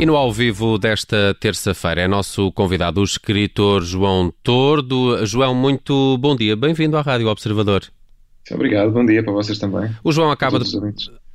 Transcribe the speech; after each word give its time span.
E 0.00 0.06
no 0.06 0.16
ao 0.16 0.32
vivo 0.32 0.78
desta 0.78 1.36
terça-feira 1.38 2.00
é 2.00 2.08
nosso 2.08 2.50
convidado 2.52 3.02
o 3.02 3.04
escritor 3.04 3.82
João 3.82 4.32
Tordo. 4.42 5.26
João, 5.26 5.54
muito 5.54 6.16
bom 6.16 6.34
dia. 6.34 6.56
Bem-vindo 6.56 6.96
à 6.96 7.02
Rádio 7.02 7.28
Observador. 7.28 7.82
Obrigado, 8.50 8.92
bom 8.92 9.04
dia 9.04 9.22
para 9.22 9.34
vocês 9.34 9.58
também. 9.58 9.94
O 10.02 10.10
João 10.10 10.30
acaba 10.30 10.58
de. 10.58 10.70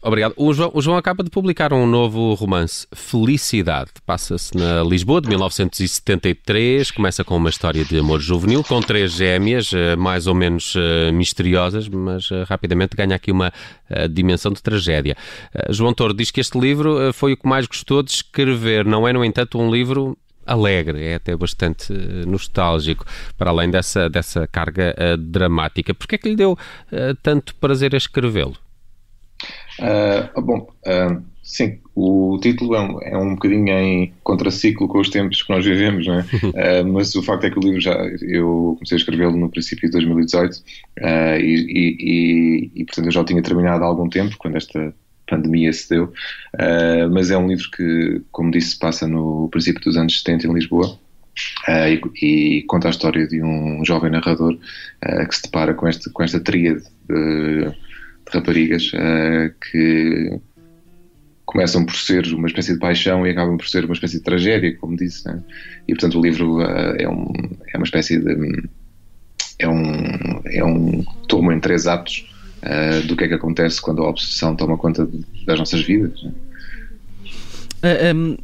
Obrigado. 0.06 0.36
O 0.38 0.54
João, 0.54 0.70
o 0.72 0.82
João, 0.84 0.98
acaba 0.98 1.24
de 1.24 1.32
publicar 1.32 1.74
um 1.74 1.88
novo 1.88 2.36
romance, 2.36 2.86
Felicidade. 2.94 3.90
Passa-se 4.06 4.56
na 4.56 4.84
Lisboa 4.84 5.20
de 5.20 5.28
1973. 5.30 6.92
Começa 6.92 7.24
com 7.24 7.36
uma 7.36 7.50
história 7.50 7.84
de 7.84 7.98
amor 7.98 8.20
juvenil, 8.20 8.64
com 8.64 8.80
três 8.82 9.14
gêmeas, 9.14 9.74
eh, 9.74 9.96
mais 9.96 10.28
ou 10.28 10.36
menos 10.36 10.76
uh, 10.76 11.12
misteriosas, 11.12 11.90
mas 11.90 12.30
uh, 12.30 12.44
rapidamente 12.48 12.96
ganha 12.96 13.16
aqui 13.16 13.32
uma 13.32 13.52
dimensão 14.12 14.52
de 14.52 14.62
tragédia. 14.62 15.16
João 15.72 15.92
Toro 15.92 16.14
diz 16.14 16.30
que 16.30 16.40
este 16.40 16.60
livro 16.60 17.12
foi 17.12 17.34
o 17.34 17.38
que 17.38 17.48
mais 17.48 17.66
gostou 17.66 18.04
de 18.04 18.12
escrever. 18.12 18.86
Não 18.86 19.08
é, 19.08 19.14
no 19.14 19.26
entanto, 19.26 19.60
um 19.60 19.72
livro 19.72 20.16
alegre, 20.46 21.04
é 21.04 21.16
até 21.16 21.36
bastante 21.36 21.92
nostálgico, 22.28 23.06
para 23.38 23.50
além 23.50 23.72
dessa, 23.72 24.08
dessa 24.08 24.46
carga 24.46 24.96
dramática. 25.18 25.96
Porquê 25.96 26.16
é 26.16 26.18
que 26.18 26.30
lhe 26.30 26.36
deu 26.36 26.58
tanto 27.22 27.56
prazer 27.56 27.94
a 27.94 27.98
escrevê-lo? 27.98 28.56
Uh, 29.80 30.42
bom, 30.42 30.68
uh, 30.86 31.22
sim, 31.44 31.80
o 31.94 32.40
título 32.42 32.76
é 32.76 32.82
um, 32.82 33.02
é 33.02 33.18
um 33.18 33.36
bocadinho 33.36 33.70
em 33.70 34.14
contraciclo 34.24 34.88
com 34.88 35.00
os 35.00 35.10
tempos 35.10 35.44
que 35.44 35.52
nós 35.52 35.66
vivemos, 35.66 36.08
não 36.08 36.20
é? 36.20 36.22
uh, 36.22 36.88
mas 36.88 37.14
o 37.16 37.24
facto 37.24 37.46
é 37.46 37.50
que 37.50 37.60
o 37.60 37.62
livro 37.62 37.82
já, 37.82 37.94
eu 38.22 38.76
comecei 38.76 38.96
a 38.96 39.00
escrevê-lo 39.00 39.38
no 39.38 39.50
princípio 39.50 39.88
de 39.88 39.92
2018 39.92 40.64
e, 40.98 41.42
e, 41.42 42.72
e, 42.74 42.86
portanto, 42.86 43.06
eu 43.06 43.12
já 43.12 43.22
o 43.22 43.26
tinha 43.26 43.42
terminado 43.42 43.84
há 43.84 43.88
algum 43.88 44.10
tempo, 44.10 44.38
quando 44.38 44.56
esta 44.56 44.94
pandemia 45.28 45.74
se 45.74 45.90
deu, 45.90 46.14
mas 47.12 47.32
é 47.32 47.38
um 47.38 47.48
livro 47.48 47.70
que, 47.72 48.22
como 48.32 48.52
disse, 48.52 48.78
passa 48.78 49.08
no 49.08 49.50
princípio 49.50 49.82
dos 49.82 49.98
anos 49.98 50.20
70 50.20 50.48
em 50.48 50.54
Lisboa. 50.54 51.00
E, 51.68 52.02
e, 52.22 52.64
conta 52.64 52.88
a 52.88 52.92
história 52.92 53.28
de 53.28 53.42
um 53.42 53.84
jovem 53.84 54.10
narrador 54.10 54.58
que 55.28 55.36
se 55.36 55.44
depara 55.44 55.74
com, 55.74 55.88
este, 55.88 56.10
com 56.12 56.24
esta 56.24 56.40
tríade 56.40 56.84
de, 57.10 57.74
raparigas 58.32 58.92
uh, 58.94 59.54
que 59.72 60.40
começam 61.46 61.86
por 61.86 61.96
ser 61.96 62.26
uma 62.34 62.48
espécie 62.48 62.74
de 62.74 62.80
paixão 62.80 63.26
e 63.26 63.30
acabam 63.30 63.58
por 63.58 63.68
ser 63.68 63.86
uma 63.86 63.94
espécie 63.94 64.18
de 64.18 64.24
tragédia, 64.24 64.76
como 64.78 64.98
disse. 64.98 65.26
Né? 65.28 65.42
E 65.88 65.94
portanto 65.94 66.20
o 66.20 66.22
livro 66.22 66.58
uh, 66.58 66.96
é, 66.98 67.08
um, 67.08 67.32
é 67.74 67.78
uma 67.78 67.86
espécie 67.86 68.20
de. 68.20 68.70
É 69.58 69.70
um, 69.70 70.42
é 70.46 70.66
um 70.66 71.04
tomo 71.30 71.52
em 71.52 71.60
três 71.62 71.88
atos 71.88 72.30
uh, 72.62 73.08
do 73.08 73.16
que 73.16 73.24
é 73.24 73.28
que 73.30 73.34
acontece 73.36 73.82
quando 73.82 74.04
a 74.04 74.10
obsessão 74.10 74.54
toma 74.56 74.78
conta 74.78 75.06
de, 75.06 75.26
das 75.46 75.58
nossas 75.58 75.82
vidas. 75.82 76.22
Né? 76.24 76.32
Um, 78.16 78.38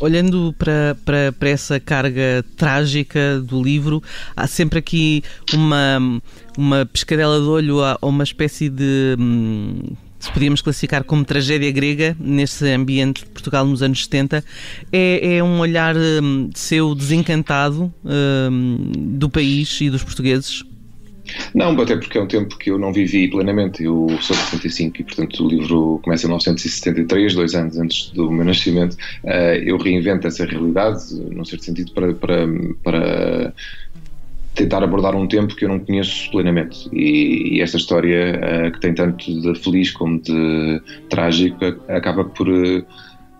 olhando 0.00 0.54
para, 0.58 0.96
para, 1.04 1.32
para 1.32 1.48
essa 1.48 1.80
carga 1.80 2.44
trágica 2.56 3.40
do 3.40 3.62
livro, 3.62 4.02
há 4.36 4.46
sempre 4.46 4.78
aqui 4.78 5.22
uma, 5.52 6.20
uma 6.56 6.86
pescadela 6.86 7.40
de 7.40 7.46
olho 7.46 7.82
a 7.82 7.98
uma 8.02 8.24
espécie 8.24 8.68
de. 8.68 9.16
Hum, 9.18 9.80
se 10.18 10.32
podíamos 10.32 10.60
classificar 10.60 11.04
como 11.04 11.24
tragédia 11.24 11.70
grega 11.70 12.16
nesse 12.18 12.68
ambiente 12.72 13.24
de 13.24 13.30
Portugal 13.30 13.64
nos 13.64 13.82
anos 13.82 14.02
70, 14.02 14.44
é, 14.92 15.36
é 15.36 15.44
um 15.44 15.60
olhar 15.60 15.94
um, 15.96 16.50
seu 16.54 16.92
desencantado 16.94 17.92
um, 18.04 18.92
do 19.16 19.30
país 19.30 19.80
e 19.80 19.88
dos 19.88 20.02
portugueses? 20.02 20.64
Não, 21.54 21.78
até 21.80 21.96
porque 21.96 22.18
é 22.18 22.22
um 22.22 22.26
tempo 22.26 22.56
que 22.56 22.70
eu 22.70 22.78
não 22.78 22.92
vivi 22.92 23.28
plenamente. 23.28 23.82
Eu 23.82 24.08
sou 24.20 24.36
de 24.36 24.42
75 24.42 25.00
e, 25.00 25.04
portanto, 25.04 25.44
o 25.44 25.48
livro 25.48 26.00
começa 26.02 26.26
em 26.26 26.28
1973, 26.28 27.34
dois 27.34 27.54
anos 27.54 27.78
antes 27.78 28.10
do 28.10 28.30
meu 28.30 28.44
nascimento. 28.44 28.94
Uh, 29.24 29.58
eu 29.64 29.76
reinvento 29.78 30.26
essa 30.26 30.44
realidade, 30.44 31.14
num 31.14 31.44
certo 31.44 31.64
sentido, 31.64 31.92
para, 31.92 32.14
para, 32.14 32.46
para 32.82 33.54
tentar 34.54 34.82
abordar 34.82 35.14
um 35.14 35.26
tempo 35.26 35.54
que 35.54 35.64
eu 35.64 35.68
não 35.68 35.78
conheço 35.78 36.30
plenamente. 36.30 36.88
E, 36.92 37.56
e 37.56 37.60
esta 37.60 37.76
história, 37.76 38.38
uh, 38.38 38.72
que 38.72 38.80
tem 38.80 38.94
tanto 38.94 39.40
de 39.40 39.54
feliz 39.60 39.90
como 39.90 40.20
de 40.20 40.80
trágico, 41.08 41.58
acaba 41.88 42.24
por. 42.24 42.48
Uh, 42.48 42.84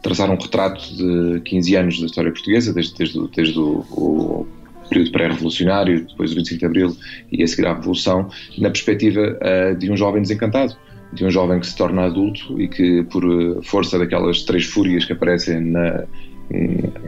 traçar 0.03 0.31
um 0.31 0.37
retrato 0.37 0.81
de 0.97 1.41
15 1.41 1.77
anos 1.77 2.01
da 2.01 2.07
história 2.07 2.31
portuguesa, 2.31 2.73
desde, 2.73 2.95
desde, 2.95 3.29
desde 3.35 3.59
o, 3.59 3.85
o 3.91 4.47
período 4.89 5.13
pré-revolucionário, 5.13 6.07
depois 6.07 6.31
do 6.31 6.37
25 6.37 6.59
de 6.59 6.67
Abril 6.67 6.97
e 7.31 7.43
a 7.43 7.47
seguir 7.47 7.67
à 7.67 7.75
Revolução, 7.75 8.29
na 8.59 8.71
perspectiva 8.71 9.21
uh, 9.21 9.77
de 9.77 9.91
um 9.91 9.97
jovem 9.97 10.23
desencantado, 10.23 10.77
de 11.13 11.25
um 11.25 11.31
jovem 11.31 11.61
que 11.61 11.67
se 11.67 11.77
torna 11.77 12.05
adulto 12.05 12.61
e 12.61 12.69
que, 12.69 13.03
por 13.05 13.25
eh, 13.25 13.63
força 13.63 13.99
daquelas 13.99 14.43
três 14.43 14.67
fúrias 14.67 15.07
que 15.07 15.15
aparecem 15.15 15.59
na, 15.59 16.05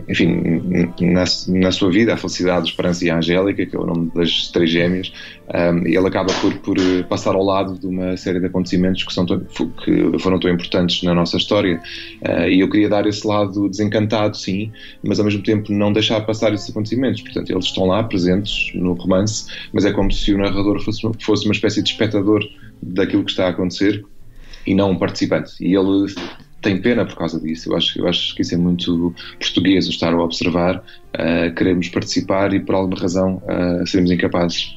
enfim, 0.09 0.61
na, 1.01 1.25
na, 1.49 1.73
sua 1.73 1.91
vida, 1.91 2.12
a 2.12 2.17
felicidade, 2.17 2.69
esperança 2.69 3.05
e 3.05 3.11
a 3.11 3.17
angélica, 3.17 3.65
que 3.65 3.75
é 3.75 3.78
o 3.78 3.87
nome 3.87 4.11
das 4.15 4.49
três 4.49 4.71
gêmeas, 4.71 5.12
um, 5.49 5.87
ele 5.87 6.06
acaba 6.06 6.33
por, 6.34 6.55
por, 6.59 6.77
passar 7.09 7.34
ao 7.34 7.43
lado 7.43 7.78
de 7.78 7.87
uma 7.87 8.17
série 8.17 8.39
de 8.39 8.47
acontecimentos 8.47 9.03
que, 9.03 9.12
são 9.12 9.25
tão, 9.25 9.41
que 9.41 10.19
foram 10.19 10.39
tão 10.39 10.51
importantes 10.51 11.03
na 11.03 11.15
nossa 11.15 11.39
história. 11.39 11.81
Uh, 12.23 12.49
e 12.49 12.61
eu 12.61 12.69
queria 12.69 12.89
dar 12.89 13.06
esse 13.06 13.27
lado 13.27 13.69
desencantado, 13.69 14.37
sim, 14.37 14.71
mas 15.03 15.19
ao 15.19 15.25
mesmo 15.25 15.43
tempo 15.43 15.72
não 15.72 15.93
deixar 15.93 16.21
passar 16.22 16.53
esses 16.53 16.69
acontecimentos. 16.69 17.22
Portanto, 17.22 17.51
eles 17.51 17.65
estão 17.65 17.87
lá 17.87 18.03
presentes 18.03 18.72
no 18.75 18.93
romance, 18.93 19.47
mas 19.72 19.84
é 19.84 19.93
como 19.93 20.12
se 20.12 20.34
o 20.34 20.39
narrador 20.39 20.81
fosse, 20.81 21.01
fosse 21.21 21.45
uma 21.47 21.55
espécie 21.55 21.83
de 21.83 21.91
espectador 21.91 22.45
daquilo 22.83 23.25
que 23.25 23.31
está 23.31 23.47
a 23.47 23.51
acontecer 23.51 24.05
e 24.67 24.75
não 24.75 24.91
um 24.91 24.99
participante. 24.99 25.53
E 25.61 25.75
ele 25.75 26.07
tem 26.60 26.81
pena 26.81 27.04
por 27.04 27.16
causa 27.16 27.41
disso. 27.41 27.71
Eu 27.71 27.76
acho, 27.76 27.98
eu 27.98 28.09
acho 28.09 28.34
que 28.34 28.43
isso 28.43 28.54
é 28.54 28.59
muito 28.59 29.15
português, 29.38 29.87
estar 29.87 30.12
a 30.12 30.22
observar, 30.22 30.76
uh, 30.76 31.54
queremos 31.54 31.88
participar 31.88 32.53
e 32.53 32.60
por 32.60 32.75
alguma 32.75 32.98
razão 32.98 33.43
uh, 33.44 33.87
seremos 33.87 34.10
incapazes. 34.10 34.75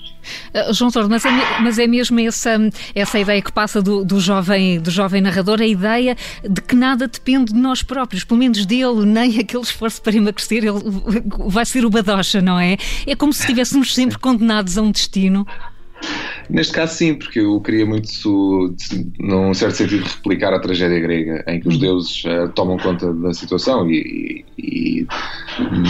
Uh, 0.54 0.74
João 0.74 0.90
Torres, 0.90 1.10
mas 1.10 1.26
é, 1.26 1.30
mas 1.62 1.80
é 1.80 1.86
mesmo 1.86 2.20
essa, 2.22 2.58
essa 2.96 3.20
ideia 3.20 3.42
que 3.42 3.52
passa 3.52 3.82
do, 3.82 4.06
do, 4.06 4.20
jovem, 4.20 4.80
do 4.80 4.90
jovem 4.90 5.22
narrador, 5.22 5.62
a 5.62 5.68
ideia 5.68 6.16
de 6.48 6.62
que 6.62 6.76
nada 6.76 7.08
depende 7.08 7.54
de 7.54 7.60
nós 7.60 7.84
próprios, 7.84 8.24
pelo 8.24 8.40
menos 8.40 8.66
dele, 8.66 9.06
nem 9.06 9.40
aquele 9.40 9.64
esforço 9.64 10.02
para 10.02 10.16
emagrecer, 10.16 10.64
ele 10.64 10.80
vai 11.48 11.66
ser 11.66 11.86
o 11.86 11.90
badocha, 11.90 12.42
não 12.42 12.60
é? 12.60 12.78
É 13.06 13.16
como 13.16 13.34
se 13.34 13.42
estivéssemos 13.42 13.94
sempre 13.94 14.18
condenados 14.18 14.78
a 14.78 14.82
um 14.82 14.92
destino. 14.92 15.46
Neste 16.50 16.74
caso, 16.74 16.96
sim, 16.96 17.16
porque 17.16 17.40
eu 17.40 17.60
queria 17.62 17.86
muito, 17.86 18.76
num 19.20 19.54
certo 19.54 19.76
sentido, 19.76 20.04
replicar 20.04 20.54
a 20.54 20.60
tragédia 20.60 21.00
grega, 21.00 21.44
em 21.48 21.60
que 21.60 21.68
os 21.68 21.76
uhum. 21.76 21.82
deuses 21.82 22.24
uh, 22.26 22.50
tomam 22.54 22.78
conta 22.78 23.14
da 23.14 23.34
situação. 23.34 23.90
E, 23.90 24.46
e, 24.58 25.02
e, 25.02 25.08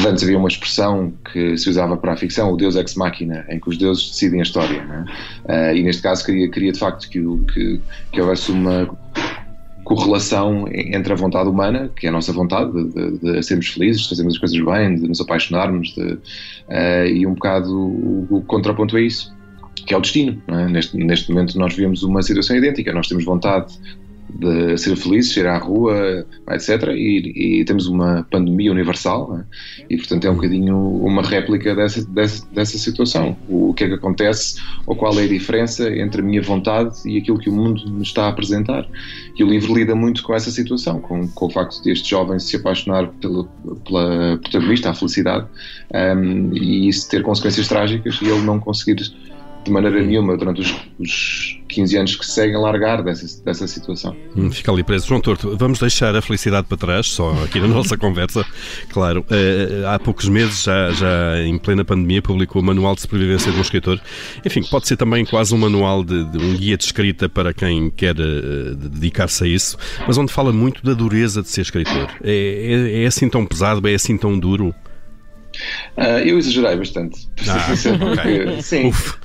antes 0.08 0.24
havia 0.24 0.38
uma 0.38 0.47
expressão 0.47 1.14
que 1.31 1.58
se 1.58 1.69
usava 1.69 1.97
para 1.97 2.14
a 2.14 2.18
ficção, 2.18 2.52
o 2.52 2.58
deus 2.58 2.75
ex 2.75 2.96
machina, 2.96 3.46
em 3.50 3.59
que 3.59 3.69
os 3.69 3.78
deuses 3.78 4.12
decidem 4.12 4.40
a 4.40 4.44
história. 4.44 4.84
Uh, 5.46 5.75
e 5.75 5.84
neste 5.84 6.02
caso, 6.02 6.25
queria, 6.25 6.50
queria 6.50 6.72
de 6.72 6.80
facto 6.80 7.09
que, 7.09 7.20
que, 7.53 7.81
que 8.12 8.22
houvesse 8.22 8.52
uma 8.52 8.88
correlação 9.84 10.66
entre 10.72 11.12
a 11.12 11.16
vontade 11.16 11.50
humana, 11.50 11.91
que 11.94 12.06
é 12.06 12.09
a 12.09 12.14
nossa 12.14 12.31
vontade 12.31 12.72
de, 12.72 13.18
de, 13.18 13.20
de 13.20 13.44
sermos 13.44 13.68
felizes, 13.68 14.03
de 14.03 14.09
fazermos 14.09 14.35
as 14.35 14.40
coisas 14.40 14.66
bem, 14.66 14.96
de 14.96 15.08
nos 15.08 15.20
apaixonarmos, 15.20 15.94
de, 15.94 16.14
uh, 16.14 17.06
e 17.06 17.25
um 17.25 17.34
bocado 17.34 17.75
o, 17.75 18.28
o 18.30 18.41
contraponto 18.44 18.96
é 18.97 19.02
isso 19.02 19.34
que 19.85 19.94
é 19.94 19.97
o 19.97 20.01
destino. 20.01 20.41
É? 20.47 20.67
Neste, 20.67 20.97
neste 20.97 21.31
momento 21.31 21.57
nós 21.57 21.73
vivemos 21.75 22.03
uma 22.03 22.21
situação 22.21 22.55
idêntica, 22.55 22.94
nós 22.94 23.07
temos 23.07 23.25
vontade 23.25 23.77
de 24.29 24.77
ser 24.77 24.95
felizes, 24.95 25.35
ir 25.38 25.45
à 25.45 25.57
rua, 25.57 26.25
etc. 26.49 26.88
E, 26.89 27.59
e 27.59 27.66
temos 27.66 27.88
uma 27.88 28.25
pandemia 28.29 28.72
universal 28.72 29.38
é? 29.38 29.43
e, 29.89 29.97
portanto, 29.97 30.25
é 30.25 30.31
um 30.31 30.35
bocadinho 30.35 30.77
uma 30.77 31.22
réplica 31.22 31.75
dessa, 31.75 32.03
dessa, 32.05 32.45
dessa 32.51 32.77
situação. 32.77 33.38
O, 33.47 33.73
que 33.73 33.83
é 33.83 33.88
que 33.88 33.93
acontece 33.93 34.59
ou 34.85 34.95
qual 34.95 35.17
é 35.19 35.23
a 35.23 35.27
diferença 35.27 35.89
entre 35.95 36.22
a 36.22 36.23
minha 36.23 36.41
vontade 36.41 36.96
e 37.05 37.17
aquilo 37.17 37.37
que 37.37 37.49
o 37.49 37.53
mundo 37.53 37.87
nos 37.90 38.08
está 38.08 38.25
a 38.25 38.29
apresentar. 38.29 38.87
E 39.37 39.43
o 39.43 39.47
livro 39.47 39.73
lida 39.73 39.96
muito 39.96 40.23
com 40.23 40.34
essa 40.34 40.52
situação, 40.52 40.99
com, 40.99 41.28
com 41.28 41.46
o 41.46 41.49
facto 41.49 41.84
deste 41.84 42.09
jovem 42.09 42.40
se 42.40 42.55
apaixonar 42.55 43.08
pela 43.19 43.47
protagonista, 44.41 44.90
a 44.90 44.93
felicidade, 44.93 45.47
um, 45.93 46.53
e 46.53 46.87
isso 46.87 47.09
ter 47.09 47.22
consequências 47.23 47.67
trágicas 47.67 48.19
e 48.22 48.25
ele 48.25 48.41
não 48.41 48.59
conseguir 48.59 49.13
de 49.63 49.71
maneira 49.71 50.01
nenhuma 50.01 50.37
durante 50.37 50.61
os, 50.61 50.75
os 50.99 51.59
15 51.69 51.97
anos 51.97 52.15
que 52.15 52.25
seguem 52.25 52.57
largar 52.57 53.01
dessa, 53.01 53.43
dessa 53.43 53.67
situação. 53.67 54.15
Hum, 54.35 54.51
fica 54.51 54.71
ali 54.71 54.83
preso. 54.83 55.07
João 55.07 55.21
Torto, 55.21 55.55
vamos 55.57 55.79
deixar 55.79 56.15
a 56.15 56.21
felicidade 56.21 56.67
para 56.67 56.77
trás, 56.77 57.07
só 57.07 57.31
aqui 57.43 57.59
na 57.59 57.67
nossa 57.69 57.97
conversa. 57.97 58.45
Claro, 58.89 59.21
uh, 59.21 59.87
há 59.87 59.97
poucos 59.99 60.27
meses, 60.29 60.63
já, 60.63 60.91
já 60.91 61.41
em 61.43 61.57
plena 61.57 61.83
pandemia, 61.83 62.21
publicou 62.21 62.61
o 62.61 62.65
Manual 62.65 62.95
de 62.95 63.01
Sobrevivência 63.01 63.51
de 63.51 63.57
um 63.57 63.61
Escritor. 63.61 63.99
Enfim, 64.45 64.63
pode 64.63 64.87
ser 64.87 64.97
também 64.97 65.25
quase 65.25 65.53
um 65.53 65.57
manual, 65.57 66.03
de, 66.03 66.23
de 66.25 66.37
um 66.37 66.55
guia 66.55 66.77
de 66.77 66.83
escrita 66.83 67.27
para 67.27 67.53
quem 67.53 67.89
quer 67.89 68.15
uh, 68.19 68.75
dedicar-se 68.75 69.43
a 69.43 69.47
isso, 69.47 69.77
mas 70.05 70.17
onde 70.17 70.31
fala 70.31 70.51
muito 70.51 70.83
da 70.83 70.93
dureza 70.93 71.41
de 71.41 71.49
ser 71.49 71.61
escritor. 71.61 72.09
É, 72.23 72.93
é, 72.93 73.03
é 73.03 73.05
assim 73.05 73.29
tão 73.29 73.45
pesado, 73.45 73.87
é 73.87 73.93
assim 73.93 74.17
tão 74.17 74.37
duro? 74.37 74.73
Uh, 75.97 76.19
eu 76.25 76.37
exagerei 76.37 76.75
bastante. 76.75 77.27
Ah, 77.47 77.73
okay. 78.11 78.61
Sim. 78.61 78.87
Uf. 78.87 79.17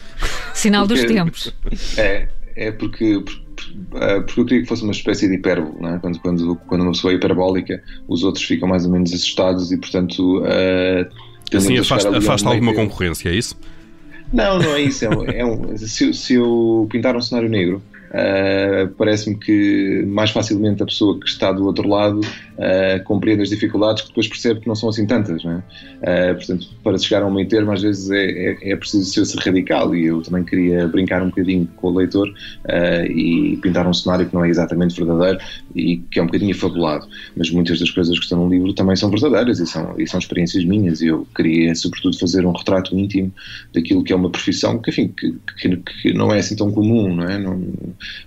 Sinal 0.59 0.87
porque, 0.87 1.03
dos 1.03 1.13
tempos. 1.13 1.55
É, 1.99 2.29
é 2.57 2.73
porque, 2.73 3.23
porque 3.23 4.41
eu 4.41 4.45
queria 4.45 4.63
que 4.63 4.69
fosse 4.69 4.83
uma 4.83 4.93
espécie 4.93 5.29
de 5.29 5.35
hipérbole, 5.35 5.87
é? 5.87 5.99
quando, 5.99 6.19
quando, 6.19 6.57
quando 6.67 6.81
uma 6.83 6.93
pessoa 6.93 7.13
é 7.13 7.17
hiperbólica, 7.17 7.83
os 8.09 8.25
outros 8.25 8.45
ficam 8.45 8.69
mais 8.69 8.85
ou 8.85 8.91
menos 8.93 9.13
assustados 9.13 9.71
e, 9.71 9.77
portanto. 9.77 10.41
Uh, 10.41 11.57
assim 11.57 11.79
afasta, 11.79 12.17
afasta 12.17 12.49
alguma 12.49 12.75
concorrência, 12.75 13.29
é 13.29 13.35
isso? 13.35 13.57
Não, 14.33 14.59
não 14.59 14.75
é 14.75 14.83
isso. 14.83 15.05
É 15.05 15.09
um, 15.09 15.25
é 15.25 15.45
um, 15.45 15.77
se, 15.77 16.13
se 16.13 16.35
eu 16.35 16.87
pintar 16.91 17.17
um 17.17 17.21
cenário 17.21 17.49
negro, 17.49 17.83
Uh, 18.09 18.89
Parece-me 18.97 19.37
que 19.37 20.03
mais 20.07 20.31
facilmente 20.31 20.83
a 20.83 20.87
pessoa 20.87 21.19
que 21.21 21.29
está 21.29 21.53
do 21.53 21.67
outro 21.67 21.89
lado 21.89 22.21
uh, 22.21 23.03
compreende 23.05 23.43
as 23.43 23.51
dificuldades 23.51 24.03
que 24.03 24.09
depois 24.09 24.29
percebe 24.29 24.61
que 24.61 24.69
não 24.69 24.75
são 24.75 24.89
assim 24.89 25.07
tantas. 25.07 25.43
É? 25.45 26.31
uh, 26.31 26.35
portanto, 26.35 26.69
para 26.83 26.99
chegar 26.99 27.23
a 27.23 27.27
um 27.27 27.33
meio 27.33 27.49
termo, 27.49 27.73
às 27.73 27.83
vezes 27.83 28.11
é, 28.11 28.25
é, 28.25 28.73
é 28.73 28.77
preciso 28.77 29.25
ser 29.25 29.39
radical 29.39 29.95
e 29.95 30.07
eu 30.07 30.23
também 30.23 30.45
queria 30.45 30.87
brincar 30.89 31.23
um 31.23 31.29
bocadinho 31.29 31.69
com 31.77 31.89
o 31.89 31.99
leitor 31.99 32.33
e 33.11 33.59
pintar 33.63 33.87
um 33.87 33.93
cenário 33.93 34.27
que 34.27 34.35
não 34.35 34.45
é 34.45 34.49
exatamente 34.49 34.95
verdadeiro 34.95 35.39
e 35.75 35.99
que 35.99 36.19
é 36.19 36.23
um 36.23 36.27
bocadinho 36.27 36.55
fabulado. 36.55 37.07
Mas 37.37 37.51
muitas 37.51 37.79
das 37.79 37.91
coisas 37.91 38.17
que 38.19 38.25
estão 38.25 38.45
no 38.45 38.51
livro 38.51 38.73
também 38.73 38.97
são 38.97 39.11
verdadeiras 39.11 39.61
e 39.61 39.67
são, 39.67 39.95
e 39.99 40.07
são 40.07 40.19
experiências 40.19 40.65
minhas. 40.65 41.01
E 41.01 41.07
eu 41.07 41.27
queria, 41.35 41.75
sobretudo, 41.75 42.19
fazer 42.19 42.45
um 42.47 42.53
retrato 42.53 42.97
íntimo 42.97 43.33
daquilo 43.73 44.03
que 44.03 44.13
é 44.13 44.17
uma 44.17 44.31
profissão 44.31 44.79
que, 44.79 44.91
enfim, 44.91 45.09
que, 45.09 45.35
que, 45.59 45.77
que 45.77 46.13
não 46.13 46.33
é 46.33 46.39
assim 46.39 46.57
tão 46.57 46.71
comum, 46.71 47.15
não 47.15 47.25
é? 47.25 47.39
Não, 47.39 47.61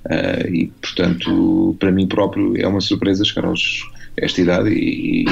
Uh, 0.06 0.54
e, 0.54 0.68
portanto, 0.82 1.76
para 1.80 1.92
mim 1.92 2.08
próprio 2.08 2.56
é 2.58 2.68
uma 2.68 2.82
surpresa 2.82 3.24
chegar 3.24 3.48
aos, 3.48 3.90
a 4.22 4.26
esta 4.26 4.42
idade 4.42 4.70
e, 4.70 5.26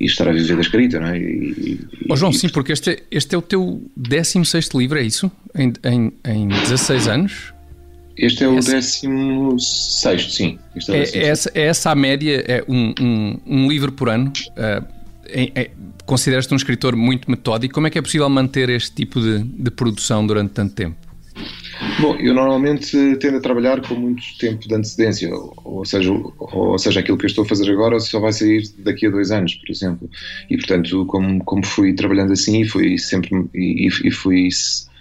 e 0.00 0.04
estar 0.04 0.28
a 0.28 0.32
viver 0.32 0.54
da 0.54 0.60
escrita, 0.60 1.00
não 1.00 1.08
é? 1.08 1.18
E, 1.18 1.80
oh, 2.08 2.16
João, 2.16 2.32
sim, 2.32 2.48
porque 2.48 2.72
este 2.72 2.90
é, 2.90 3.02
este 3.10 3.34
é 3.34 3.38
o 3.38 3.42
teu 3.42 3.82
16 3.96 4.70
livro, 4.74 4.98
é 4.98 5.02
isso? 5.02 5.30
Em, 5.54 5.72
em, 5.84 6.12
em 6.24 6.48
16 6.48 7.08
anos? 7.08 7.56
Este 8.16 8.44
é 8.44 8.48
o 8.48 8.58
essa... 8.58 8.72
16, 8.72 10.34
sim. 10.34 10.58
Este 10.74 10.92
é, 10.92 10.96
é, 10.96 11.28
essa, 11.28 11.50
é 11.54 11.62
essa 11.62 11.90
a 11.90 11.94
média, 11.94 12.42
é 12.46 12.64
um, 12.66 12.94
um, 12.98 13.40
um 13.46 13.68
livro 13.68 13.92
por 13.92 14.08
ano. 14.08 14.32
Uh, 14.50 14.86
é, 15.28 15.52
é, 15.54 15.70
Consideras-te 16.06 16.52
um 16.54 16.56
escritor 16.56 16.94
muito 16.94 17.30
metódico. 17.30 17.74
Como 17.74 17.88
é 17.88 17.90
que 17.90 17.98
é 17.98 18.02
possível 18.02 18.28
manter 18.28 18.68
este 18.70 18.92
tipo 18.92 19.20
de, 19.20 19.42
de 19.42 19.70
produção 19.70 20.24
durante 20.24 20.52
tanto 20.52 20.72
tempo? 20.72 20.96
Bom, 22.00 22.16
eu 22.16 22.34
normalmente 22.34 23.16
tendo 23.16 23.38
a 23.38 23.40
trabalhar 23.40 23.80
com 23.80 23.94
muito 23.94 24.22
tempo 24.38 24.66
de 24.66 24.74
antecedência, 24.74 25.30
ou 25.64 25.84
seja, 25.84 26.10
ou 26.12 26.78
seja, 26.78 27.00
aquilo 27.00 27.18
que 27.18 27.24
eu 27.24 27.28
estou 27.28 27.44
a 27.44 27.48
fazer 27.48 27.70
agora 27.70 27.98
só 28.00 28.20
vai 28.20 28.32
sair 28.32 28.62
daqui 28.78 29.06
a 29.06 29.10
dois 29.10 29.30
anos, 29.30 29.54
por 29.54 29.70
exemplo. 29.70 30.10
E 30.50 30.56
portanto, 30.56 31.06
como, 31.06 31.42
como 31.44 31.64
fui 31.64 31.94
trabalhando 31.94 32.32
assim, 32.32 32.64
fui 32.64 32.98
sempre 32.98 33.30
e, 33.54 33.88
e 33.88 34.10
fui 34.10 34.48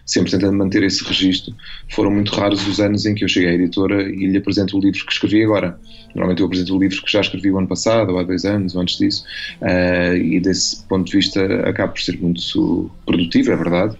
sempre 0.05 0.31
tentando 0.31 0.57
manter 0.57 0.83
esse 0.83 1.03
registro, 1.03 1.53
foram 1.89 2.11
muito 2.11 2.31
raros 2.31 2.65
os 2.67 2.79
anos 2.79 3.05
em 3.05 3.15
que 3.15 3.23
eu 3.23 3.27
cheguei 3.27 3.49
à 3.49 3.53
editora 3.53 4.03
e 4.03 4.27
lhe 4.27 4.37
apresento 4.37 4.77
o 4.77 4.79
livro 4.79 5.03
que 5.05 5.11
escrevi 5.11 5.43
agora. 5.43 5.79
Normalmente 6.13 6.41
eu 6.41 6.45
apresento 6.45 6.75
o 6.75 6.79
livro 6.79 7.01
que 7.01 7.11
já 7.11 7.21
escrevi 7.21 7.51
o 7.51 7.57
ano 7.57 7.67
passado, 7.67 8.11
ou 8.11 8.19
há 8.19 8.23
dois 8.23 8.45
anos, 8.45 8.75
ou 8.75 8.81
antes 8.81 8.97
disso, 8.97 9.23
uh, 9.61 10.15
e 10.15 10.39
desse 10.39 10.83
ponto 10.83 11.09
de 11.09 11.17
vista 11.17 11.43
acaba 11.67 11.91
por 11.91 12.01
ser 12.01 12.19
muito 12.19 12.91
produtivo, 13.05 13.51
é 13.51 13.55
verdade, 13.55 13.97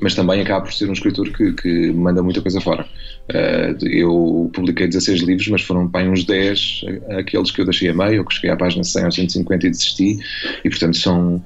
mas 0.00 0.14
também 0.14 0.40
acaba 0.40 0.64
por 0.64 0.72
ser 0.72 0.88
um 0.88 0.92
escritor 0.92 1.30
que, 1.30 1.52
que 1.52 1.92
manda 1.92 2.22
muita 2.22 2.40
coisa 2.40 2.60
fora. 2.60 2.86
Uh, 3.30 3.86
eu 3.86 4.50
publiquei 4.52 4.86
16 4.86 5.22
livros, 5.22 5.48
mas 5.48 5.62
foram 5.62 5.86
bem 5.86 6.08
uns 6.08 6.24
10 6.24 6.84
aqueles 7.18 7.50
que 7.50 7.60
eu 7.60 7.64
deixei 7.64 7.88
a 7.88 7.94
meio, 7.94 8.20
ou 8.20 8.26
que 8.26 8.34
cheguei 8.34 8.50
à 8.50 8.56
página 8.56 8.82
100 8.82 9.04
ou 9.04 9.12
150 9.12 9.66
e 9.66 9.70
desisti, 9.70 10.18
e 10.64 10.68
portanto 10.68 10.96
são 10.96 11.44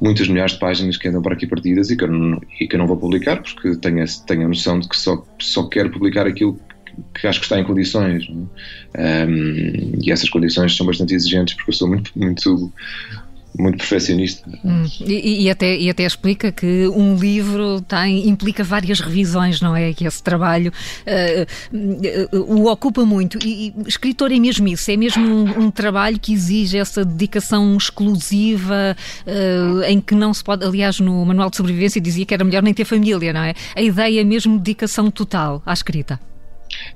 muitas 0.00 0.28
milhares 0.28 0.52
de 0.52 0.58
páginas 0.58 0.96
que 0.96 1.08
andam 1.08 1.20
por 1.20 1.32
aqui 1.32 1.46
partidas 1.46 1.90
e 1.90 1.96
que 1.96 2.04
eu 2.04 2.08
não, 2.08 2.40
e 2.58 2.66
que 2.66 2.74
eu 2.74 2.78
não 2.78 2.86
vou 2.86 2.96
publicar, 2.96 3.42
porque 3.42 3.76
tenho, 3.76 4.04
tenho 4.26 4.44
a 4.46 4.48
noção 4.48 4.80
de 4.80 4.88
que 4.88 4.96
só, 4.96 5.22
só 5.38 5.64
quero 5.64 5.90
publicar 5.90 6.26
aquilo 6.26 6.58
que 7.14 7.26
acho 7.26 7.38
que 7.38 7.46
está 7.46 7.58
em 7.58 7.64
condições. 7.64 8.28
Um, 8.28 8.48
é? 8.94 9.26
e 10.02 10.10
essas 10.10 10.28
condições 10.28 10.76
são 10.76 10.86
bastante 10.86 11.14
exigentes, 11.14 11.54
porque 11.54 11.70
eu 11.70 11.74
sou 11.74 11.88
muito, 11.88 12.10
muito 12.16 12.72
muito 13.58 13.78
perfeccionista. 13.78 14.48
Hum, 14.64 14.84
e, 15.00 15.44
e, 15.44 15.50
até, 15.50 15.76
e 15.76 15.90
até 15.90 16.04
explica 16.04 16.52
que 16.52 16.86
um 16.88 17.16
livro 17.16 17.80
tem, 17.82 18.28
implica 18.28 18.62
várias 18.62 19.00
revisões, 19.00 19.60
não 19.60 19.74
é? 19.74 19.92
Que 19.92 20.06
esse 20.06 20.22
trabalho 20.22 20.72
uh, 20.72 22.36
uh, 22.36 22.54
o 22.54 22.70
ocupa 22.70 23.04
muito. 23.04 23.38
E, 23.44 23.68
e 23.68 23.88
escritor 23.88 24.32
é 24.32 24.38
mesmo 24.38 24.68
isso, 24.68 24.90
é 24.90 24.96
mesmo 24.96 25.24
um, 25.24 25.64
um 25.64 25.70
trabalho 25.70 26.18
que 26.18 26.32
exige 26.32 26.78
essa 26.78 27.04
dedicação 27.04 27.76
exclusiva, 27.76 28.96
uh, 29.26 29.82
em 29.84 30.00
que 30.00 30.14
não 30.14 30.32
se 30.32 30.44
pode. 30.44 30.64
Aliás, 30.64 31.00
no 31.00 31.24
Manual 31.24 31.50
de 31.50 31.56
Sobrevivência 31.56 32.00
dizia 32.00 32.24
que 32.24 32.34
era 32.34 32.44
melhor 32.44 32.62
nem 32.62 32.72
ter 32.72 32.84
família, 32.84 33.32
não 33.32 33.42
é? 33.42 33.54
A 33.74 33.82
ideia 33.82 34.20
é 34.20 34.24
mesmo 34.24 34.58
dedicação 34.58 35.10
total 35.10 35.62
à 35.66 35.72
escrita. 35.72 36.20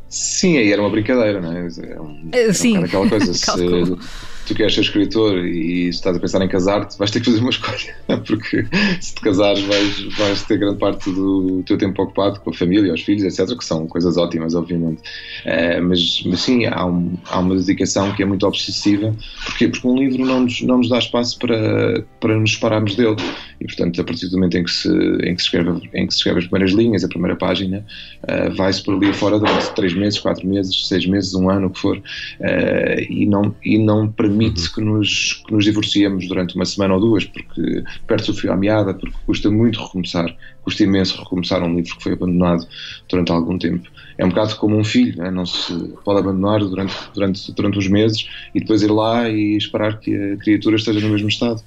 Sim, 0.09 0.57
aí 0.59 0.71
era 0.71 0.81
uma 0.81 0.91
brincadeira, 0.91 1.41
não 1.41 1.53
é? 1.53 1.67
é 1.67 2.01
um, 2.01 2.53
Sim. 2.53 2.79
Um 2.79 2.85
aquela 2.85 3.09
coisa. 3.09 3.35
se, 3.35 3.97
tu 4.47 4.55
queres 4.55 4.75
ser 4.75 4.83
escritor 4.83 5.39
e 5.39 5.89
estás 5.89 6.17
a 6.17 6.21
pensar 6.21 6.43
em 6.43 6.49
casar-te, 6.49 6.99
vais 6.99 7.11
ter 7.11 7.21
que 7.21 7.27
fazer 7.27 7.41
uma 7.41 7.51
escolha, 7.51 7.95
porque 8.27 8.67
se 9.01 9.15
te 9.15 9.21
casares 9.21 9.61
vais, 9.63 10.03
vais 10.17 10.43
ter 10.43 10.59
grande 10.59 10.79
parte 10.79 11.11
do 11.11 11.63
teu 11.65 11.79
tempo 11.79 12.03
ocupado 12.03 12.41
com 12.41 12.51
a 12.51 12.53
família, 12.53 12.93
os 12.93 13.03
filhos, 13.03 13.23
etc., 13.23 13.57
que 13.57 13.65
são 13.65 13.87
coisas 13.87 14.17
ótimas, 14.17 14.55
obviamente. 14.55 15.01
Uh, 15.45 15.83
mas, 15.83 16.23
mas 16.27 16.41
sim, 16.41 16.67
há, 16.67 16.85
um, 16.85 17.15
há 17.31 17.39
uma 17.39 17.57
dedicação 17.57 18.13
que 18.13 18.23
é 18.23 18.27
muito 18.27 18.47
obsessiva. 18.47 19.15
Porquê? 19.45 19.69
Porque 19.69 19.87
um 19.87 19.97
livro 19.97 20.25
não 20.25 20.41
nos, 20.41 20.61
não 20.63 20.79
nos 20.79 20.89
dá 20.89 20.99
espaço 20.99 21.39
para, 21.39 22.05
para 22.21 22.39
nos 22.39 22.53
separarmos 22.53 22.95
dele. 22.97 23.17
E, 23.61 23.67
portanto, 23.67 24.01
a 24.01 24.05
partir 24.05 24.29
do 24.29 24.37
momento 24.37 24.59
em 24.59 24.65
que 24.65 24.71
se, 24.71 24.89
em 24.89 25.35
que 25.35 25.43
se, 25.43 25.49
escreve, 25.49 25.71
em 25.95 26.07
que 26.07 26.13
se 26.13 26.19
escreve 26.19 26.41
as 26.41 26.47
primeiras 26.47 26.75
linhas, 26.75 27.05
a 27.05 27.09
primeira 27.09 27.37
página, 27.37 27.85
uh, 28.25 28.55
vai-se 28.55 28.83
por 28.83 28.95
ali 28.95 29.13
fora 29.13 29.39
durante 29.39 29.73
três 29.75 29.95
meses, 29.95 30.19
quatro 30.19 30.47
meses, 30.47 30.87
seis 30.87 31.07
meses, 31.07 31.35
um 31.35 31.49
ano, 31.49 31.69
o 31.69 31.71
que 31.71 31.81
for, 31.81 31.97
uh, 31.97 33.01
e 33.09 33.27
não, 33.27 33.55
e 33.65 33.79
não 33.79 34.09
permite 34.09 34.34
permite 34.35 34.73
que 34.73 34.81
nos, 34.81 35.43
que 35.47 35.53
nos 35.53 35.65
divorciemos 35.65 36.27
durante 36.27 36.57
uma 36.57 36.65
semana 36.65 36.95
ou 36.95 37.01
duas, 37.01 37.25
porque 37.25 37.85
perde-se 38.07 38.33
o 38.33 38.35
fio 38.35 38.53
à 38.53 38.57
meada, 38.57 38.93
porque 38.93 39.17
custa 39.25 39.51
muito 39.51 39.81
recomeçar, 39.81 40.35
custa 40.63 40.83
imenso 40.83 41.19
recomeçar 41.19 41.63
um 41.63 41.77
livro 41.77 41.97
que 41.97 42.03
foi 42.03 42.13
abandonado 42.13 42.67
durante 43.09 43.31
algum 43.31 43.57
tempo. 43.57 43.89
É 44.17 44.25
um 44.25 44.29
bocado 44.29 44.57
como 44.57 44.77
um 44.77 44.85
filho, 44.85 45.17
não, 45.17 45.27
é? 45.27 45.31
não 45.31 45.47
se 45.47 45.73
pode 46.05 46.21
abandonar 46.21 46.61
durante, 46.61 46.95
durante, 47.13 47.53
durante 47.53 47.79
uns 47.79 47.89
meses 47.89 48.29
e 48.55 48.61
depois 48.61 48.83
ir 48.83 48.91
lá 48.91 49.29
e 49.29 49.57
esperar 49.57 49.99
que 49.99 50.15
a 50.15 50.37
criatura 50.37 50.77
esteja 50.77 51.01
no 51.01 51.13
mesmo 51.13 51.29
estado. 51.29 51.61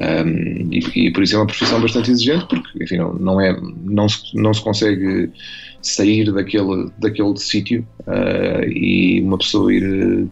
Um, 0.00 0.72
e, 0.72 0.78
e, 1.06 1.10
por 1.12 1.22
isso 1.22 1.34
é 1.34 1.38
uma 1.38 1.46
profissão 1.46 1.80
bastante 1.80 2.10
exigente, 2.10 2.46
porque 2.46 2.84
enfim, 2.84 2.96
não, 2.96 3.14
não, 3.14 3.40
é, 3.40 3.54
não, 3.84 4.08
se, 4.08 4.34
não 4.34 4.54
se 4.54 4.62
consegue 4.62 5.30
sair 5.82 6.32
daquele, 6.32 6.90
daquele 6.98 7.36
sítio 7.36 7.86
uh, 8.00 8.64
e 8.66 9.20
uma 9.20 9.36
pessoa 9.36 9.72
ir 9.72 10.28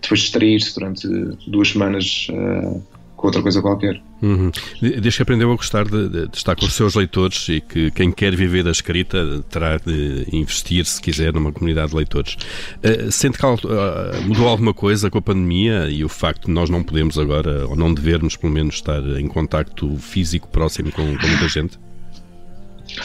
depois 0.00 0.20
distrair-se 0.20 0.74
durante 0.74 1.08
duas 1.46 1.68
semanas 1.70 2.28
uh, 2.30 2.82
com 3.16 3.26
outra 3.26 3.42
coisa 3.42 3.62
qualquer. 3.62 4.00
Uhum. 4.22 4.50
Desde 4.80 5.16
que 5.16 5.22
aprendeu 5.22 5.52
a 5.52 5.56
gostar 5.56 5.84
de, 5.84 6.08
de, 6.08 6.28
de, 6.28 6.36
estar 6.36 6.56
com 6.56 6.64
os 6.64 6.72
seus 6.74 6.94
leitores 6.94 7.48
e 7.48 7.60
que 7.60 7.90
quem 7.90 8.10
quer 8.10 8.34
viver 8.34 8.64
da 8.64 8.70
escrita 8.70 9.42
terá 9.50 9.76
de 9.78 10.26
investir, 10.32 10.84
se 10.86 11.00
quiser, 11.00 11.32
numa 11.32 11.52
comunidade 11.52 11.90
de 11.90 11.96
leitores. 11.96 12.36
Uh, 12.82 13.10
sente 13.10 13.38
que 13.38 13.44
uh, 13.44 13.58
mudou 14.26 14.48
alguma 14.48 14.72
coisa 14.72 15.10
com 15.10 15.18
a 15.18 15.22
pandemia 15.22 15.88
e 15.88 16.04
o 16.04 16.08
facto 16.08 16.46
de 16.46 16.52
nós 16.52 16.70
não 16.70 16.82
podemos 16.82 17.18
agora, 17.18 17.66
ou 17.66 17.76
não 17.76 17.92
devermos, 17.92 18.36
pelo 18.36 18.52
menos, 18.52 18.76
estar 18.76 19.02
em 19.18 19.26
contacto 19.26 19.96
físico 19.96 20.48
próximo 20.48 20.90
com, 20.92 21.16
com 21.16 21.26
muita 21.26 21.48
gente? 21.48 21.78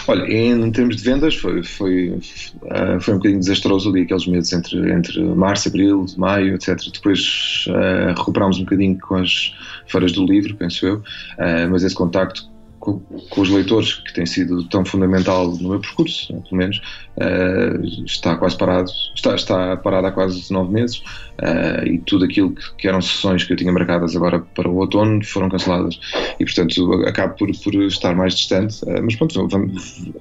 Olha, 0.07 0.24
em 0.31 0.71
termos 0.71 0.95
de 0.98 1.03
vendas 1.03 1.36
foi, 1.36 1.63
foi, 1.63 2.10
uh, 2.10 3.00
foi 3.00 3.13
um 3.13 3.17
bocadinho 3.17 3.39
desastroso 3.39 3.89
ali 3.89 4.01
aqueles 4.03 4.25
meses 4.27 4.53
entre, 4.53 4.91
entre 4.91 5.21
março, 5.24 5.67
abril, 5.69 6.05
maio, 6.17 6.55
etc. 6.55 6.77
Depois 6.93 7.65
uh, 7.67 8.17
recuperámos 8.17 8.57
um 8.57 8.63
bocadinho 8.63 8.98
com 9.00 9.15
as 9.15 9.53
feiras 9.88 10.12
do 10.12 10.25
livro, 10.25 10.55
penso 10.55 10.86
eu, 10.86 10.95
uh, 10.98 11.69
mas 11.69 11.83
esse 11.83 11.95
contacto 11.95 12.50
com, 12.81 13.00
com, 13.29 13.41
os 13.41 13.50
leitores, 13.50 13.93
que 13.93 14.13
tem 14.13 14.25
sido 14.25 14.67
tão 14.67 14.83
fundamental 14.83 15.47
no 15.51 15.69
meu 15.69 15.79
percurso, 15.79 16.33
né, 16.33 16.41
pelo 16.50 16.57
menos, 16.57 16.81
uh, 17.17 18.03
está 18.05 18.35
quase 18.35 18.57
parado, 18.57 18.91
está, 19.15 19.35
está 19.35 19.77
parado 19.77 20.07
há 20.07 20.11
quase 20.11 20.51
nove 20.51 20.73
meses 20.73 20.97
uh, 20.97 21.85
e 21.85 22.00
tudo 22.00 22.25
aquilo 22.25 22.53
que, 22.53 22.75
que, 22.77 22.88
eram 22.88 23.00
sessões 23.00 23.43
que 23.43 23.53
eu 23.53 23.57
tinha 23.57 23.71
marcadas 23.71 24.15
agora 24.15 24.39
para 24.39 24.67
o 24.67 24.77
outono 24.77 25.23
foram 25.23 25.47
canceladas 25.47 26.00
e, 26.39 26.43
portanto, 26.43 26.93
acabo 27.05 27.35
por, 27.35 27.50
por 27.63 27.75
estar 27.83 28.15
mais 28.15 28.33
distante, 28.33 28.83
uh, 28.83 29.01
mas 29.01 29.15
pronto, 29.15 29.47
vamos, 29.47 30.11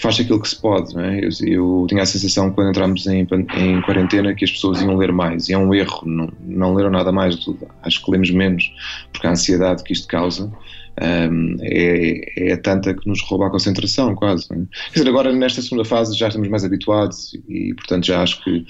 faz 0.00 0.18
aquilo 0.18 0.40
que 0.40 0.48
se 0.48 0.58
pode. 0.58 0.94
Não 0.94 1.04
é? 1.04 1.20
eu, 1.20 1.28
eu, 1.46 1.86
tinha 1.90 2.02
a 2.02 2.06
sensação 2.06 2.50
quando 2.52 2.70
entramos 2.70 3.06
em, 3.06 3.28
em, 3.54 3.82
quarentena 3.82 4.34
que 4.34 4.46
as 4.46 4.50
pessoas 4.50 4.80
iam 4.80 4.96
ler 4.96 5.12
mais, 5.12 5.50
e 5.50 5.52
é 5.52 5.58
um 5.58 5.74
erro, 5.74 6.00
não, 6.06 6.32
não 6.42 6.74
leram 6.74 6.90
nada 6.90 7.12
mais, 7.12 7.36
acho 7.82 8.02
que 8.02 8.10
lemos 8.10 8.30
menos, 8.30 8.72
porque 9.12 9.26
a 9.26 9.32
ansiedade 9.32 9.84
que 9.84 9.92
isto 9.92 10.08
causa 10.08 10.50
um, 11.02 11.56
é, 11.60 12.52
é 12.52 12.56
tanta 12.56 12.94
que 12.94 13.08
nos 13.08 13.20
rouba 13.22 13.46
a 13.46 13.50
concentração, 13.50 14.14
quase. 14.14 14.46
É? 14.50 14.56
Quer 14.56 14.98
dizer, 15.00 15.08
agora 15.08 15.32
nesta 15.32 15.60
segunda 15.60 15.84
fase 15.84 16.16
já 16.16 16.28
estamos 16.28 16.48
mais 16.48 16.64
habituados 16.64 17.34
e, 17.48 17.74
portanto, 17.74 18.06
já 18.06 18.22
acho 18.22 18.42
que, 18.42 18.64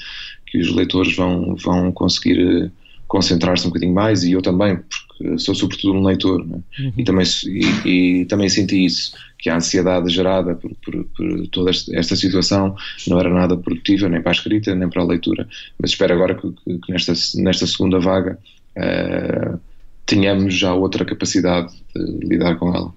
que 0.47 0.59
os 0.59 0.75
leitores 0.75 1.15
vão, 1.15 1.55
vão 1.57 1.93
conseguir 1.93 2.71
concentrar-se 3.07 3.65
um 3.65 3.71
bocadinho 3.71 3.95
mais 3.95 4.25
e 4.25 4.33
eu 4.33 4.43
também, 4.43 4.77
porque 4.77 5.39
sou 5.39 5.55
sobretudo 5.55 5.95
um 5.95 6.03
leitor 6.03 6.45
né? 6.45 6.59
uhum. 6.81 6.93
e, 6.97 7.05
também, 7.05 7.25
e, 7.45 7.89
e, 7.89 8.25
também 8.27 8.49
senti 8.49 8.85
isso, 8.85 9.13
que 9.39 9.49
a 9.49 9.57
ansiedade 9.57 10.13
gerada 10.13 10.57
por, 10.57 10.75
por, 10.85 11.05
por 11.17 11.47
toda 11.49 11.71
esta 11.71 12.17
situação 12.17 12.75
não 13.07 13.21
era 13.21 13.31
nada 13.31 13.57
produtiva 13.57 14.09
nem 14.09 14.21
para 14.21 14.33
a 14.33 14.35
escrita 14.35 14.75
nem 14.75 14.89
para 14.89 15.03
a 15.03 15.07
leitura, 15.07 15.49
mas 15.81 15.91
espero 15.91 16.15
agora 16.15 16.35
que, 16.35 16.51
que, 16.51 16.79
que 16.79 16.93
nesta, 16.93 17.13
nesta 17.37 17.67
segunda 17.67 18.01
vaga 18.01 18.39
uh, 18.77 19.61
tenhamos 20.07 20.55
já 20.55 20.73
outra 20.73 21.05
capacidade 21.05 21.73
de 21.95 22.27
lidar 22.27 22.57
com 22.57 22.75
ela. 22.75 22.95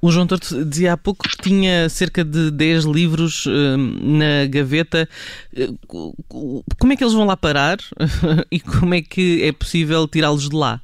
O 0.00 0.10
João 0.10 0.26
Torto 0.26 0.64
dizia 0.64 0.94
há 0.94 0.96
pouco 0.96 1.28
que 1.28 1.36
tinha 1.36 1.88
cerca 1.88 2.24
de 2.24 2.50
10 2.50 2.84
livros 2.84 3.46
uh, 3.46 3.76
na 3.76 4.46
gaveta. 4.48 5.08
Uh, 5.56 6.64
como 6.78 6.92
é 6.92 6.96
que 6.96 7.04
eles 7.04 7.14
vão 7.14 7.26
lá 7.26 7.36
parar 7.36 7.78
e 8.50 8.58
como 8.60 8.94
é 8.94 9.02
que 9.02 9.42
é 9.42 9.52
possível 9.52 10.06
tirá-los 10.08 10.48
de 10.48 10.56
lá? 10.56 10.80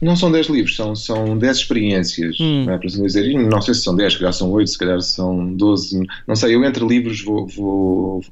Não 0.00 0.16
são 0.16 0.30
10 0.30 0.48
livros, 0.48 0.76
são, 0.76 0.94
são 0.94 1.36
10 1.36 1.56
experiências, 1.56 2.38
hum. 2.40 2.64
não 2.64 2.72
é 2.72 2.78
para 2.78 2.86
assim 2.86 3.04
dizer. 3.04 3.34
Não 3.34 3.60
sei 3.60 3.74
se 3.74 3.82
são 3.82 3.94
10, 3.94 4.12
se 4.12 4.18
calhar 4.18 4.32
são 4.32 4.50
8, 4.50 4.70
se 4.70 4.78
calhar 4.78 5.00
são 5.00 5.54
12. 5.54 6.06
Não 6.26 6.36
sei, 6.36 6.54
eu 6.54 6.64
entre 6.64 6.86
livros 6.86 7.22
vou, 7.22 7.46
vou, 7.46 8.24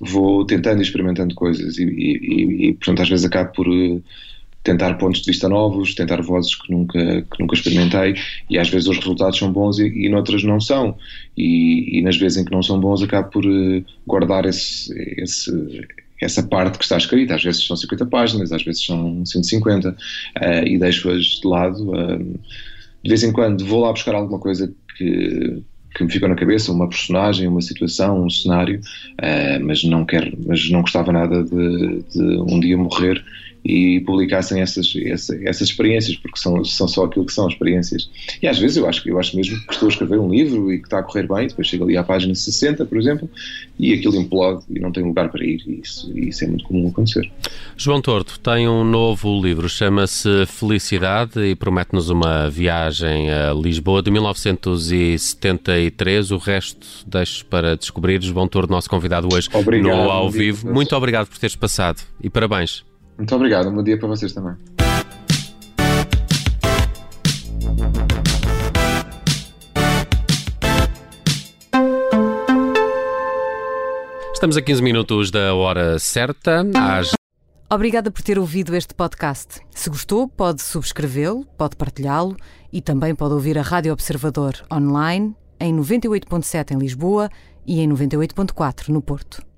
vou 0.00 0.46
tentando 0.46 0.78
e 0.78 0.82
experimentando 0.82 1.34
coisas 1.34 1.76
e, 1.76 1.84
e, 1.84 2.68
e, 2.68 2.74
portanto, 2.74 3.02
às 3.02 3.08
vezes 3.08 3.26
acabo 3.26 3.52
por 3.52 3.66
eh, 3.66 4.00
tentar 4.64 4.94
pontos 4.94 5.20
de 5.20 5.30
vista 5.30 5.48
novos, 5.48 5.94
tentar 5.94 6.22
vozes 6.22 6.54
que 6.54 6.72
nunca, 6.72 7.22
que 7.22 7.40
nunca 7.40 7.54
experimentei 7.54 8.14
e 8.48 8.58
às 8.58 8.68
vezes 8.70 8.88
os 8.88 8.96
resultados 8.98 9.38
são 9.38 9.52
bons 9.52 9.78
e, 9.78 9.86
e 9.86 10.08
noutras 10.08 10.42
não 10.42 10.58
são. 10.58 10.96
E, 11.36 11.98
e 11.98 12.02
nas 12.02 12.16
vezes 12.16 12.38
em 12.38 12.44
que 12.44 12.50
não 12.50 12.62
são 12.62 12.80
bons 12.80 13.02
acabo 13.02 13.30
por 13.30 13.44
uh, 13.44 13.84
guardar 14.06 14.46
esse, 14.46 14.92
esse, 15.18 15.52
essa 16.20 16.42
parte 16.42 16.78
que 16.78 16.84
está 16.84 16.96
escrita. 16.96 17.34
Às 17.34 17.44
vezes 17.44 17.66
são 17.66 17.76
50 17.76 18.06
páginas, 18.06 18.52
às 18.52 18.64
vezes 18.64 18.84
são 18.84 19.24
150 19.24 19.90
uh, 19.90 19.94
eh, 20.40 20.68
e 20.68 20.78
deixo-as 20.78 21.24
de 21.24 21.46
lado. 21.46 21.90
Uh, 21.90 22.40
de 23.02 23.08
vez 23.08 23.22
em 23.22 23.32
quando 23.32 23.66
vou 23.66 23.82
lá 23.82 23.92
buscar 23.92 24.14
alguma 24.14 24.40
coisa 24.40 24.74
que 24.96 25.62
que 25.94 26.02
me 26.02 26.10
ficou 26.10 26.28
na 26.28 26.34
cabeça, 26.34 26.72
uma 26.72 26.88
personagem, 26.88 27.46
uma 27.46 27.60
situação, 27.60 28.24
um 28.24 28.28
cenário, 28.28 28.80
uh, 29.12 29.64
mas 29.64 29.84
não 29.84 30.04
quero, 30.04 30.36
mas 30.44 30.68
não 30.68 30.80
gostava 30.80 31.12
nada 31.12 31.44
de, 31.44 32.02
de 32.12 32.36
um 32.38 32.58
dia 32.58 32.76
morrer 32.76 33.24
e 33.64 34.00
publicassem 34.00 34.60
essas, 34.60 34.92
essas, 35.06 35.40
essas, 35.42 35.68
experiências, 35.68 36.16
porque 36.16 36.38
são, 36.38 36.62
são 36.64 36.86
só 36.86 37.04
aquilo 37.04 37.24
que 37.24 37.32
são 37.32 37.48
experiências. 37.48 38.10
E 38.42 38.46
às 38.46 38.58
vezes 38.58 38.76
eu 38.76 38.86
acho, 38.86 39.08
eu 39.08 39.18
acho 39.18 39.34
mesmo 39.34 39.58
que 39.66 39.72
estou 39.72 39.88
a 39.88 39.90
escrever 39.90 40.18
um 40.18 40.28
livro 40.28 40.70
e 40.70 40.76
que 40.78 40.84
está 40.84 40.98
a 40.98 41.02
correr 41.02 41.26
bem, 41.26 41.46
depois 41.46 41.66
chega 41.66 41.82
ali 41.82 41.96
à 41.96 42.04
página 42.04 42.34
60, 42.34 42.84
por 42.84 42.98
exemplo, 42.98 43.26
e 43.78 43.94
aquilo 43.94 44.16
implode 44.16 44.64
e 44.68 44.78
não 44.78 44.92
tem 44.92 45.02
lugar 45.02 45.30
para 45.30 45.42
ir. 45.42 45.62
E 45.66 45.80
isso, 45.80 46.12
e 46.14 46.28
isso 46.28 46.44
é 46.44 46.46
muito 46.46 46.64
comum 46.64 46.88
acontecer. 46.88 47.32
João 47.76 48.00
Torto 48.02 48.38
tem 48.38 48.68
um 48.68 48.84
novo 48.84 49.40
livro, 49.40 49.66
chama-se 49.68 50.44
Felicidade 50.46 51.40
e 51.40 51.54
promete-nos 51.54 52.10
uma 52.10 52.50
viagem 52.50 53.32
a 53.32 53.54
Lisboa 53.54 54.02
de 54.02 54.10
1973. 54.10 56.32
O 56.32 56.36
resto 56.36 56.86
deixo 57.06 57.46
para 57.46 57.76
descobrir. 57.76 58.22
João 58.22 58.46
Torto, 58.46 58.70
nosso 58.70 58.90
convidado 58.90 59.26
hoje 59.32 59.48
obrigado, 59.52 59.96
no 59.96 60.10
Ao 60.10 60.30
Vivo. 60.30 60.70
Muito 60.70 60.94
obrigado 60.94 61.28
por 61.28 61.38
teres 61.38 61.56
passado 61.56 62.02
e 62.22 62.28
parabéns. 62.28 62.84
Muito 63.16 63.34
obrigado, 63.34 63.68
um 63.68 63.74
bom 63.74 63.82
dia 63.82 63.98
para 63.98 64.08
vocês 64.08 64.32
também. 64.32 64.54
Estamos 74.32 74.56
a 74.58 74.62
15 74.62 74.82
minutos 74.82 75.30
da 75.30 75.54
hora 75.54 75.98
certa. 75.98 76.66
Às... 76.74 77.12
Obrigada 77.70 78.10
por 78.10 78.20
ter 78.20 78.38
ouvido 78.38 78.76
este 78.76 78.94
podcast. 78.94 79.60
Se 79.70 79.88
gostou, 79.88 80.28
pode 80.28 80.60
subscrevê-lo, 80.60 81.46
pode 81.56 81.76
partilhá-lo 81.76 82.36
e 82.72 82.82
também 82.82 83.14
pode 83.14 83.32
ouvir 83.32 83.56
a 83.56 83.62
Rádio 83.62 83.92
Observador 83.92 84.54
online 84.70 85.34
em 85.58 85.74
98.7 85.74 86.72
em 86.72 86.78
Lisboa 86.78 87.30
e 87.66 87.80
em 87.80 87.88
98.4 87.88 88.88
no 88.88 89.00
Porto. 89.00 89.53